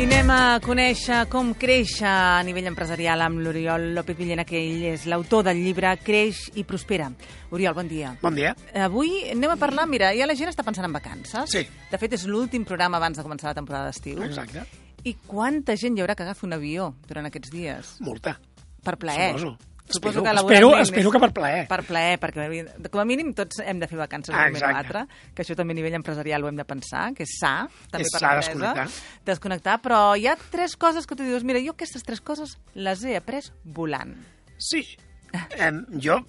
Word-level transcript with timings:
I 0.00 0.06
anem 0.06 0.30
a 0.32 0.44
conèixer 0.64 1.26
com 1.28 1.50
creix 1.60 1.98
a 2.08 2.40
nivell 2.48 2.70
empresarial 2.70 3.20
amb 3.20 3.42
l'Oriol 3.44 3.90
López 3.92 4.16
Villena, 4.16 4.46
que 4.48 4.56
ell 4.56 4.86
és 4.94 5.04
l'autor 5.04 5.44
del 5.44 5.60
llibre 5.60 5.90
Creix 6.00 6.38
i 6.56 6.64
Prospera. 6.64 7.10
Oriol, 7.52 7.76
bon 7.76 7.90
dia. 7.90 8.14
Bon 8.22 8.32
dia. 8.32 8.54
Avui 8.80 9.12
anem 9.34 9.52
a 9.52 9.58
parlar, 9.60 9.84
mira, 9.92 10.14
ja 10.16 10.24
la 10.24 10.38
gent 10.38 10.48
està 10.48 10.64
pensant 10.64 10.88
en 10.88 10.96
vacances. 10.96 11.52
Sí. 11.52 11.66
De 11.92 12.00
fet, 12.00 12.16
és 12.16 12.24
l'últim 12.24 12.64
programa 12.64 12.96
abans 12.96 13.20
de 13.20 13.26
començar 13.26 13.50
la 13.50 13.58
temporada 13.60 13.92
d'estiu. 13.92 14.24
Exacte. 14.24 14.64
I 15.04 15.18
quanta 15.28 15.76
gent 15.76 15.98
hi 15.98 16.06
haurà 16.06 16.16
que 16.16 16.24
agafi 16.24 16.48
un 16.48 16.56
avió 16.56 16.94
durant 17.04 17.28
aquests 17.28 17.52
dies? 17.52 17.98
Molta. 18.00 18.38
Per 18.80 18.96
plaer. 18.96 19.34
Suposo. 19.36 19.58
Suposo 19.90 20.20
Espero, 20.20 20.46
que 20.46 20.54
espero, 20.54 20.70
espero 20.78 21.10
que 21.10 21.20
per 21.22 21.30
plaer. 21.34 21.62
Per 21.70 21.80
plaer, 21.86 22.16
perquè 22.22 22.88
com 22.90 23.02
a 23.02 23.06
mínim 23.08 23.32
tots 23.36 23.60
hem 23.64 23.80
de 23.82 23.88
fer 23.90 23.98
vacances 23.98 24.34
Ah, 24.34 24.46
un 24.48 24.58
l'altre, 24.62 25.04
que 25.34 25.42
això 25.42 25.56
també 25.58 25.74
a 25.74 25.80
nivell 25.80 25.98
empresarial 25.98 26.44
ho 26.44 26.50
hem 26.50 26.58
de 26.60 26.66
pensar, 26.68 27.08
que 27.16 27.26
és 27.26 27.36
sa, 27.40 27.54
també 27.90 28.06
És 28.06 28.14
per 28.14 28.22
sa 28.22 28.34
desconnectar. 28.38 28.88
Desconnectar, 29.26 29.78
però 29.82 30.00
hi 30.14 30.28
ha 30.30 30.36
tres 30.50 30.76
coses 30.78 31.06
que 31.10 31.18
tu 31.18 31.26
dius, 31.26 31.44
mira, 31.44 31.62
jo 31.64 31.74
aquestes 31.74 32.06
tres 32.06 32.22
coses 32.22 32.56
les 32.74 33.02
he 33.04 33.16
après 33.18 33.42
volant. 33.64 34.14
Sí. 34.58 34.84
Em, 35.62 35.84
jo 36.02 36.20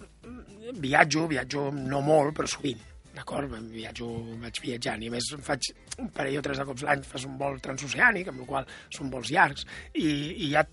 viatjo, 0.82 1.28
viatjo 1.28 1.70
no 1.74 2.02
molt, 2.06 2.36
però 2.38 2.50
sovint. 2.50 2.82
D'acord? 3.12 3.52
Viatjo, 3.74 4.08
vaig 4.40 4.60
viatjant 4.64 5.02
i 5.04 5.10
a 5.10 5.12
més 5.12 5.26
faig 5.44 5.72
un 6.00 6.08
parell 6.16 6.40
o 6.40 6.44
tres 6.46 6.62
de 6.62 6.66
cops 6.70 6.86
l'any, 6.88 7.02
fas 7.04 7.26
un 7.28 7.36
vol 7.40 7.60
transoceànic, 7.64 8.30
amb 8.32 8.44
la 8.44 8.48
qual 8.48 8.70
són 8.94 9.10
vols 9.12 9.34
llargs, 9.34 9.66
i, 9.94 10.06
i 10.08 10.48
hi 10.48 10.56
ha 10.56 10.64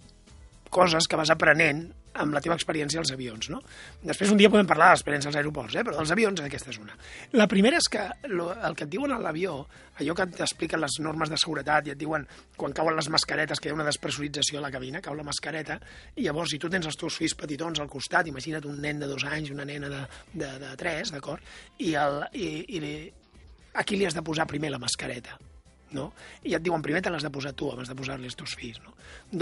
coses 0.71 1.09
que 1.09 1.19
vas 1.19 1.33
aprenent 1.35 1.89
amb 2.15 2.35
la 2.35 2.41
teva 2.45 2.57
experiència 2.59 3.01
als 3.03 3.13
avions, 3.15 3.49
no? 3.53 3.61
Després 4.03 4.33
un 4.33 4.41
dia 4.41 4.51
podem 4.51 4.67
parlar 4.69 4.89
de 4.89 4.97
l'experiència 4.97 5.31
als 5.31 5.39
aeroports, 5.41 5.77
eh? 5.77 5.85
però 5.87 5.99
dels 5.99 6.13
avions 6.15 6.41
aquesta 6.43 6.73
és 6.73 6.79
una. 6.81 6.97
La 7.37 7.49
primera 7.51 7.79
és 7.79 7.89
que 7.93 8.05
lo, 8.33 8.49
el 8.55 8.77
que 8.79 8.87
et 8.87 8.93
diuen 8.93 9.13
a 9.15 9.21
l'avió, 9.23 9.59
allò 10.01 10.17
que 10.19 10.29
t'expliquen 10.39 10.83
les 10.83 10.99
normes 11.05 11.31
de 11.33 11.39
seguretat 11.41 11.89
i 11.89 11.95
et 11.95 12.01
diuen 12.01 12.27
quan 12.57 12.75
cauen 12.77 12.97
les 12.99 13.11
mascaretes, 13.13 13.61
que 13.61 13.71
hi 13.71 13.75
ha 13.75 13.79
una 13.79 13.87
despressurització 13.89 14.63
a 14.63 14.65
la 14.67 14.73
cabina, 14.75 15.03
cau 15.05 15.17
la 15.19 15.27
mascareta, 15.27 15.79
i 16.17 16.27
llavors 16.27 16.55
si 16.55 16.63
tu 16.63 16.71
tens 16.73 16.89
els 16.91 16.99
teus 16.99 17.19
fills 17.21 17.37
petitons 17.39 17.83
al 17.83 17.91
costat, 17.93 18.31
imagina't 18.31 18.67
un 18.69 18.81
nen 18.83 19.03
de 19.03 19.11
dos 19.11 19.27
anys, 19.29 19.53
una 19.55 19.69
nena 19.69 19.93
de, 19.93 20.03
de, 20.33 20.55
de 20.65 20.75
tres, 20.81 21.13
d'acord? 21.15 21.45
I, 21.79 21.95
el, 21.99 22.25
i, 22.33 22.49
i 22.77 22.83
li, 22.83 22.97
aquí 23.79 23.99
li 23.99 24.09
has 24.09 24.17
de 24.17 24.25
posar 24.27 24.49
primer 24.51 24.73
la 24.75 24.83
mascareta 24.83 25.39
no? 25.97 26.09
I 26.45 26.57
et 26.59 26.65
diuen, 26.65 26.83
primer 26.85 27.03
te 27.05 27.13
l'has 27.13 27.25
de 27.25 27.31
posar 27.33 27.55
tu 27.57 27.71
abans 27.73 27.89
de 27.89 27.97
posar-li 27.99 28.29
als 28.29 28.39
teus 28.39 28.55
fills, 28.59 28.81
no? 28.85 28.95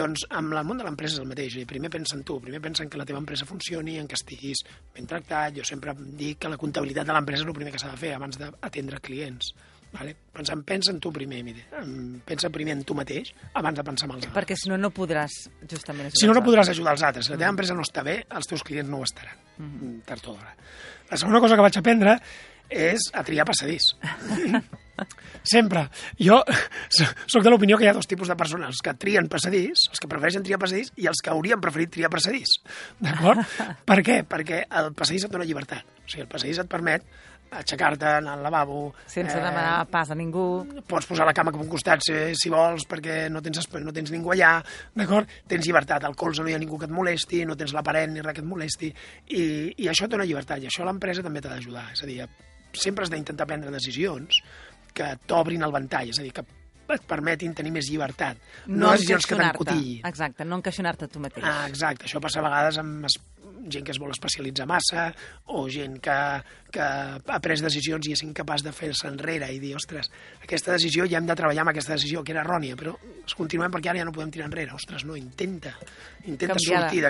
Doncs 0.02 0.27
amb 0.30 0.55
el 0.55 0.66
món 0.66 0.80
de 0.80 0.86
l'empresa 0.86 1.19
és 1.19 1.22
el 1.22 1.30
mateix, 1.30 1.56
i 1.61 1.66
primer 1.69 1.91
pensa 1.92 2.16
en 2.19 2.25
tu, 2.27 2.39
primer 2.42 2.61
pensa 2.64 2.84
en 2.84 2.91
que 2.92 3.00
la 3.00 3.06
teva 3.08 3.22
empresa 3.22 3.48
funcioni, 3.48 3.98
en 4.00 4.11
que 4.11 4.19
estiguis 4.19 4.62
ben 4.94 5.08
tractat, 5.11 5.56
jo 5.58 5.64
sempre 5.67 5.94
dic 5.97 6.42
que 6.42 6.52
la 6.52 6.61
comptabilitat 6.61 7.08
de 7.08 7.17
l'empresa 7.17 7.44
és 7.44 7.48
el 7.48 7.56
primer 7.56 7.74
que 7.74 7.83
s'ha 7.83 7.92
de 7.94 8.00
fer 8.00 8.14
abans 8.17 8.39
d'atendre 8.41 9.00
clients, 9.05 9.52
vale? 9.92 10.14
Pensant, 10.36 10.62
pensa 10.67 10.92
en 10.92 11.00
tu 11.00 11.12
primer, 11.12 11.42
mire. 11.47 11.67
Pensa 12.27 12.50
primer 12.52 12.77
en 12.77 12.83
tu 12.86 12.97
mateix 12.98 13.33
abans 13.55 13.78
de 13.78 13.84
pensar 13.86 14.08
en 14.08 14.17
els 14.17 14.27
altres. 14.27 14.34
Perquè 14.36 14.58
si 14.58 14.70
no, 14.72 14.78
no 14.80 14.92
podràs 14.94 15.39
justament... 15.70 16.11
Si 16.14 16.28
no, 16.28 16.34
no 16.36 16.44
podràs 16.44 16.72
ajudar 16.72 16.97
els 16.97 17.06
altres. 17.06 17.28
Si 17.28 17.34
la 17.34 17.41
teva 17.41 17.55
empresa 17.55 17.77
no 17.77 17.86
està 17.86 18.05
bé, 18.06 18.19
els 18.28 18.50
teus 18.50 18.64
clients 18.67 18.91
no 18.91 19.00
ho 19.00 19.06
estaran, 19.06 19.39
mm. 19.58 19.94
tard 20.08 20.28
o 20.28 20.36
d'hora. 20.36 20.52
La 21.11 21.20
segona 21.20 21.41
cosa 21.42 21.56
que 21.56 21.64
vaig 21.69 21.78
aprendre 21.80 22.19
és 22.69 23.11
a 23.14 23.22
triar 23.27 23.47
passadís. 23.48 23.94
Sempre. 25.47 25.86
Jo 26.20 26.41
sóc 26.89 27.44
de 27.44 27.52
l'opinió 27.52 27.78
que 27.78 27.86
hi 27.86 27.91
ha 27.91 27.97
dos 27.97 28.08
tipus 28.11 28.30
de 28.33 28.39
persones, 28.39 28.72
els 28.72 28.83
que 28.83 28.97
trien 28.98 29.28
passadís, 29.33 29.86
els 29.92 30.02
que 30.02 30.11
prefereixen 30.11 30.47
triar 30.47 30.61
passadís, 30.62 30.92
i 30.97 31.08
els 31.11 31.22
que 31.22 31.33
haurien 31.34 31.62
preferit 31.62 31.92
triar 31.98 32.11
passadís. 32.12 32.58
D'acord? 33.02 33.44
per 33.89 34.00
què? 34.06 34.22
Perquè 34.28 34.64
el 34.80 34.92
passadís 34.97 35.28
et 35.28 35.33
dona 35.33 35.47
llibertat. 35.48 35.86
O 36.05 36.08
sigui, 36.08 36.27
el 36.27 36.33
passadís 36.33 36.62
et 36.62 36.70
permet 36.70 37.06
aixecar-te, 37.56 38.06
anar 38.19 38.34
al 38.36 38.42
lavabo... 38.42 38.80
Sense 39.06 39.36
demanar 39.39 39.86
pas 39.91 40.11
a 40.11 40.17
ningú. 40.19 40.67
pots 40.89 41.06
posar 41.06 41.27
la 41.28 41.34
cama 41.36 41.52
cap 41.55 41.61
a 41.61 41.64
un 41.64 41.70
costat 41.70 42.02
si, 42.05 42.17
si 42.39 42.50
vols 42.52 42.86
perquè 42.91 43.27
no 43.33 43.42
tens, 43.42 43.69
no 43.83 43.94
tens 43.94 44.12
ningú 44.12 44.34
allà, 44.34 44.56
d'acord? 44.96 45.30
Tens 45.48 45.67
llibertat, 45.67 46.05
al 46.05 46.17
colze 46.18 46.42
no 46.42 46.51
hi 46.51 46.57
ha 46.57 46.63
ningú 46.63 46.78
que 46.80 46.89
et 46.90 46.95
molesti, 46.95 47.45
no 47.46 47.57
tens 47.57 47.74
la 47.77 47.84
paret 47.86 48.11
ni 48.11 48.24
res 48.24 48.36
que 48.36 48.45
et 48.45 48.51
molesti, 48.51 48.90
i, 49.30 49.45
i 49.78 49.89
això 49.92 50.08
et 50.08 50.17
dona 50.17 50.27
llibertat, 50.27 50.63
i 50.63 50.70
això 50.70 50.86
l'empresa 50.86 51.24
també 51.27 51.42
t'ha 51.42 51.55
d'ajudar. 51.55 51.86
És 51.95 52.02
a 52.02 52.11
dir, 52.11 52.27
sempre 52.77 53.07
has 53.07 53.13
d'intentar 53.14 53.46
prendre 53.48 53.73
decisions 53.73 54.42
que 54.96 55.12
t'obrin 55.29 55.62
el 55.67 55.74
ventall, 55.74 56.08
és 56.14 56.18
a 56.20 56.24
dir, 56.27 56.33
que 56.33 56.45
et 56.95 57.02
permetin 57.02 57.51
tenir 57.58 57.73
més 57.74 57.89
llibertat, 57.90 58.39
no, 58.70 58.92
decisions 58.95 59.24
que 59.27 59.34
t'encotillin. 59.40 60.05
Exacte, 60.07 60.45
no 60.46 60.61
encaixonar-te 60.61 61.08
tu 61.11 61.18
mateix. 61.18 61.42
Ah, 61.45 61.64
exacte, 61.67 62.07
això 62.07 62.20
passa 62.23 62.39
a 62.39 62.45
vegades 62.46 62.79
amb 62.79 63.08
gent 63.67 63.83
que 63.83 63.90
es 63.90 63.98
vol 63.98 64.12
especialitzar 64.14 64.68
massa 64.70 65.08
o 65.51 65.64
gent 65.68 65.96
que, 65.98 66.14
que 66.70 66.84
ha 66.86 67.39
pres 67.42 67.64
decisions 67.64 68.07
i 68.07 68.12
és 68.14 68.23
incapaç 68.23 68.62
de 68.62 68.70
fer-se 68.70 69.08
enrere 69.11 69.48
i 69.51 69.58
dir, 69.58 69.73
ostres, 69.74 70.07
aquesta 70.46 70.77
decisió 70.77 71.08
ja 71.11 71.18
hem 71.18 71.27
de 71.27 71.34
treballar 71.34 71.64
amb 71.64 71.73
aquesta 71.74 71.96
decisió, 71.96 72.23
que 72.23 72.30
era 72.36 72.45
errònia, 72.46 72.78
però 72.78 72.95
es 73.27 73.34
continuem 73.34 73.74
perquè 73.74 73.90
ara 73.90 74.05
ja 74.05 74.07
no 74.07 74.14
podem 74.14 74.30
tirar 74.30 74.46
enrere. 74.46 74.70
Ostres, 74.78 75.02
no, 75.05 75.17
intenta, 75.18 75.74
intenta 76.30 76.55
Canviar-la. 76.55 76.86
sortir 76.86 77.02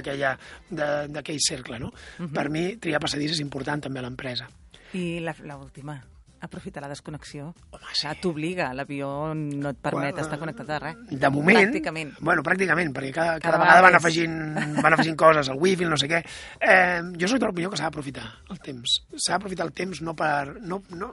d'aquell 0.73 1.45
cercle, 1.45 1.79
no? 1.85 1.93
Per 2.33 2.49
mi, 2.49 2.65
triar 2.81 3.03
passadís 3.05 3.37
és 3.37 3.45
important 3.45 3.85
també 3.91 4.01
a 4.01 4.07
l'empresa. 4.09 4.49
I 4.97 5.19
la- 5.21 5.37
l'última, 5.45 6.01
aprofitar 6.47 6.83
la 6.85 6.91
desconnexió. 6.91 7.53
Home, 7.71 7.85
Això 7.93 8.15
t'obliga, 8.23 8.71
l'avió 8.77 9.11
no 9.37 9.73
et 9.73 9.81
permet 9.83 10.15
Bueno, 10.15 10.25
estar 10.25 10.41
connectat 10.41 10.73
a 10.75 10.81
res. 10.83 11.05
De 11.11 11.31
moment... 11.33 11.61
Pràcticament. 11.61 12.13
Bueno, 12.21 12.45
pràcticament, 12.47 12.93
perquè 12.97 13.13
cada, 13.15 13.39
Cada 13.39 13.57
cada, 13.57 13.63
vegada 13.65 13.87
van 13.87 14.01
afegint, 14.01 14.37
van 14.83 14.99
afegint 14.99 15.19
coses, 15.21 15.53
el 15.53 15.61
wifi, 15.63 15.89
no 15.89 15.99
sé 16.01 16.11
què. 16.11 16.23
Eh, 16.61 17.01
jo 17.21 17.31
soc 17.31 17.43
de 17.43 17.51
l'opinió 17.51 17.73
que 17.73 17.81
s'ha 17.81 17.91
d'aprofitar 17.91 18.27
el 18.55 18.63
temps. 18.65 19.01
S'ha 19.17 19.37
d'aprofitar 19.37 19.69
el 19.69 19.75
temps 19.77 20.03
no 20.07 20.17
per... 20.19 20.57
No, 20.63 20.83
no, 20.97 21.13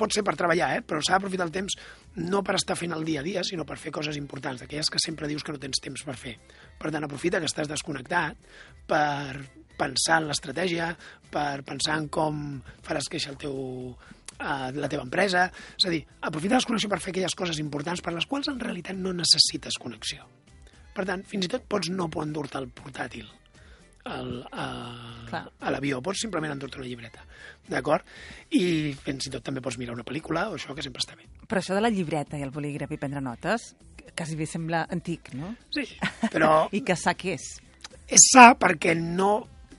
pot 0.00 0.14
ser 0.14 0.24
per 0.24 0.36
treballar, 0.38 0.72
eh? 0.78 0.82
però 0.86 1.02
s'ha 1.04 1.18
d'aprofitar 1.18 1.46
el 1.48 1.54
temps 1.54 1.76
no 2.16 2.42
per 2.46 2.56
estar 2.58 2.76
fent 2.78 2.94
el 2.96 3.04
dia 3.04 3.20
a 3.20 3.26
dia, 3.26 3.44
sinó 3.46 3.66
per 3.68 3.78
fer 3.80 3.92
coses 3.94 4.18
importants, 4.20 4.62
d'aquelles 4.62 4.90
que 4.90 5.02
sempre 5.02 5.28
dius 5.30 5.44
que 5.44 5.54
no 5.54 5.60
tens 5.62 5.82
temps 5.82 6.04
per 6.06 6.16
fer. 6.18 6.36
Per 6.80 6.92
tant, 6.92 7.04
aprofita 7.06 7.40
que 7.40 7.50
estàs 7.50 7.68
desconnectat 7.70 8.38
per 8.88 9.40
pensar 9.80 10.20
en 10.20 10.28
l'estratègia, 10.28 10.90
per 11.32 11.62
pensar 11.68 11.98
en 12.00 12.08
com 12.12 12.40
faràs 12.84 13.08
créixer 13.12 13.34
el 13.34 13.38
teu, 13.40 13.54
eh, 14.40 14.70
la 14.76 14.88
teva 14.88 15.04
empresa. 15.06 15.46
És 15.76 15.86
a 15.86 15.92
dir, 15.92 16.02
aprofita 16.20 16.56
la 16.56 16.62
desconnexió 16.62 16.90
per 16.92 17.00
fer 17.04 17.14
aquelles 17.14 17.36
coses 17.38 17.60
importants 17.62 18.02
per 18.02 18.14
les 18.16 18.26
quals 18.26 18.48
en 18.52 18.60
realitat 18.60 18.96
no 18.96 19.12
necessites 19.16 19.78
connexió. 19.80 20.26
Per 20.96 21.06
tant, 21.06 21.22
fins 21.28 21.46
i 21.46 21.52
tot 21.52 21.68
pots 21.70 21.92
no 21.94 22.08
endur-te 22.20 22.58
el 22.58 22.68
portàtil 22.74 23.28
al, 24.04 24.46
a, 24.52 24.66
Clar. 25.28 25.42
a 25.60 25.70
l'avió, 25.72 26.00
pots 26.04 26.22
simplement 26.24 26.54
endur-te 26.54 26.80
una 26.80 26.88
llibreta, 26.88 27.22
d'acord? 27.68 28.06
I 28.56 28.92
fins 28.96 29.28
i 29.28 29.32
tot 29.34 29.44
també 29.46 29.62
pots 29.64 29.78
mirar 29.80 29.94
una 29.94 30.06
pel·lícula 30.06 30.48
o 30.50 30.56
això, 30.56 30.74
que 30.74 30.84
sempre 30.84 31.02
està 31.04 31.16
bé. 31.18 31.28
Però 31.46 31.60
això 31.60 31.76
de 31.76 31.84
la 31.84 31.92
llibreta 31.92 32.38
i 32.40 32.44
el 32.46 32.52
bolígraf 32.54 32.92
i 32.94 33.00
prendre 33.00 33.22
notes, 33.24 33.74
quasi 34.16 34.36
bé 34.38 34.48
sembla 34.48 34.86
antic, 34.90 35.32
no? 35.36 35.54
Sí, 35.74 35.86
però 36.32 36.66
I 36.76 36.82
que 36.86 36.96
sa 36.98 37.14
què 37.18 37.36
és. 37.36 37.48
és 38.08 38.30
sa 38.32 38.52
perquè 38.58 38.96
no 38.98 39.34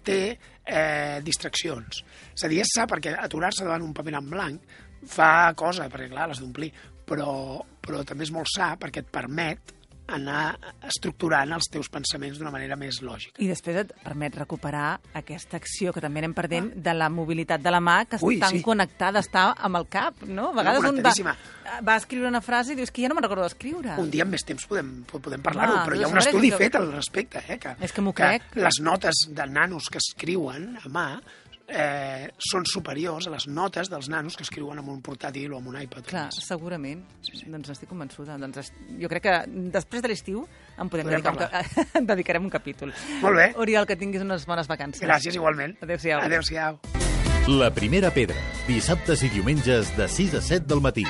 té 0.06 0.22
eh, 0.31 1.19
distraccions. 1.25 2.01
És 2.35 2.45
a 2.45 2.51
dir, 2.51 2.62
és 2.63 2.73
sa 2.75 2.88
perquè 2.89 3.16
aturar-se 3.17 3.66
davant 3.67 3.85
un 3.85 3.94
paper 3.97 4.16
en 4.19 4.31
blanc 4.31 4.79
fa 5.09 5.51
cosa, 5.57 5.89
perquè 5.89 6.09
clar, 6.12 6.29
l'has 6.29 6.41
d'omplir, 6.41 6.72
però, 7.07 7.59
però 7.81 8.03
també 8.07 8.28
és 8.28 8.34
molt 8.34 8.50
sa 8.51 8.75
perquè 8.79 9.03
et 9.03 9.13
permet 9.13 9.73
anar 10.13 10.57
estructurant 10.88 11.51
els 11.55 11.67
teus 11.72 11.89
pensaments 11.89 12.38
d'una 12.39 12.51
manera 12.53 12.75
més 12.79 13.01
lògica. 13.05 13.39
I 13.41 13.47
després 13.49 13.77
et 13.83 13.94
permet 14.03 14.35
recuperar 14.35 14.99
aquesta 15.17 15.57
acció 15.57 15.94
que 15.94 16.01
també 16.03 16.19
anem 16.23 16.33
perdent 16.38 16.72
de 16.75 16.94
la 16.97 17.09
mobilitat 17.09 17.61
de 17.63 17.72
la 17.73 17.79
mà, 17.83 18.05
que 18.09 18.19
Ui, 18.22 18.39
tan 18.39 18.51
sí. 18.57 18.61
connectada, 18.66 19.19
està 19.23 19.51
amb 19.57 19.79
el 19.81 19.88
cap, 19.91 20.22
no? 20.27 20.49
A 20.51 20.57
vegades 20.61 20.83
un 20.89 21.01
va, 21.01 21.35
va 21.88 21.95
escriure 21.97 22.27
una 22.27 22.41
frase 22.41 22.73
i 22.73 22.75
dius 22.79 22.91
que 22.91 23.01
ja 23.03 23.09
no 23.11 23.16
me'n 23.16 23.23
recordo 23.27 23.44
d'escriure. 23.47 23.95
Un 24.01 24.09
dia 24.11 24.23
amb 24.25 24.35
més 24.35 24.44
temps 24.47 24.66
podem, 24.67 25.03
podem 25.11 25.41
parlar-ho, 25.41 25.79
Ah, 25.81 25.85
però 25.85 25.95
hi 25.95 26.03
ha 26.03 26.09
doncs 26.09 26.13
un 26.13 26.23
estudi 26.25 26.51
que- 26.51 26.57
fet 26.57 26.75
al 26.75 26.91
respecte. 26.91 27.43
Eh, 27.47 27.57
que, 27.59 27.75
És 27.79 27.91
que 27.93 28.01
m'ho 28.01 28.13
que 28.13 28.23
crec. 28.23 28.55
les 28.55 28.79
notes 28.81 29.25
de 29.29 29.47
nanos 29.47 29.89
que 29.89 29.97
escriuen 29.97 30.78
a 30.83 30.88
mà 30.89 31.07
eh, 31.71 32.29
són 32.51 32.65
superiors 32.69 33.27
a 33.27 33.33
les 33.33 33.47
notes 33.47 33.89
dels 33.91 34.09
nanos 34.11 34.37
que 34.37 34.46
escriuen 34.46 34.81
amb 34.81 34.91
un 34.93 35.01
portàtil 35.05 35.53
o 35.55 35.59
amb 35.61 35.72
un 35.72 35.79
iPad. 35.81 36.05
Clar, 36.09 36.28
més. 36.29 36.41
segurament. 36.46 37.03
Sí, 37.25 37.37
sí. 37.40 37.49
Doncs 37.51 37.73
estic 37.73 37.90
convençuda. 37.91 38.37
Doncs 38.41 38.73
jo 39.01 39.11
crec 39.11 39.25
que 39.28 39.37
després 39.73 40.03
de 40.03 40.11
l'estiu 40.11 40.46
en 40.78 40.91
podem 40.91 41.09
Podrem 41.09 41.23
dedicar 41.23 41.35
un, 41.35 41.91
en 42.01 42.09
dedicarem 42.13 42.47
un 42.47 42.53
capítol. 42.53 42.93
Molt 43.23 43.40
bé. 43.40 43.51
Oriol, 43.61 43.87
que 43.90 43.97
tinguis 43.99 44.25
unes 44.25 44.46
bones 44.49 44.69
vacances. 44.72 45.03
Gràcies, 45.03 45.37
igualment. 45.40 45.78
Adéu-siau. 45.81 46.25
Adéu-siau. 46.28 46.81
La 47.49 47.72
primera 47.73 48.11
pedra, 48.13 48.37
dissabtes 48.67 49.23
i 49.25 49.31
diumenges 49.34 49.96
de 49.97 50.07
6 50.07 50.37
a 50.37 50.43
7 50.51 50.67
del 50.69 50.84
matí. 50.84 51.07